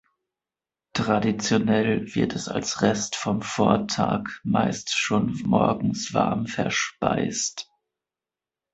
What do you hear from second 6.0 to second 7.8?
warm verspeist.